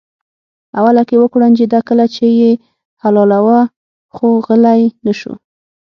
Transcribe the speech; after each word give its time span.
اوله 0.79 1.01
کې 1.09 1.15
وکوړنجېده 1.19 1.79
کله 1.89 2.05
چې 2.15 2.25
یې 2.39 2.51
حلالاوه 3.03 3.59
خو 4.15 4.27
غلی 4.45 4.81
نه 5.05 5.13
شو. 5.19 5.33